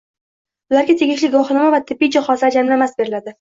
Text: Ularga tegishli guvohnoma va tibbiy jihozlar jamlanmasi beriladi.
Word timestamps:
Ularga 0.73 0.95
tegishli 1.01 1.29
guvohnoma 1.35 1.67
va 1.77 1.81
tibbiy 1.93 2.11
jihozlar 2.17 2.57
jamlanmasi 2.59 2.99
beriladi. 3.05 3.29